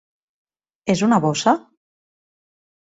És 0.95 1.05
una 1.09 1.21
bossa? 1.27 1.57